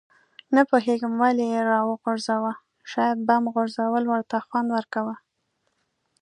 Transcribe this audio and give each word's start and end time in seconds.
نه 0.55 0.61
پوهېږم 0.69 1.13
ولې 1.23 1.45
یې 1.53 1.61
راوغورځاوه، 1.71 2.53
شاید 2.91 3.17
بم 3.27 3.43
غورځول 3.53 4.03
ورته 4.07 4.35
خوند 4.47 4.67
ورکاوه. 4.77 5.15